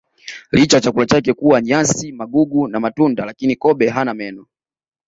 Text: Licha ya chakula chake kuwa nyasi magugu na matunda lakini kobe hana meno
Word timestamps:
Licha 0.51 0.77
ya 0.77 0.81
chakula 0.81 1.05
chake 1.05 1.33
kuwa 1.33 1.61
nyasi 1.61 2.11
magugu 2.11 2.67
na 2.67 2.79
matunda 2.79 3.25
lakini 3.25 3.55
kobe 3.55 3.89
hana 3.89 4.13
meno 4.13 4.45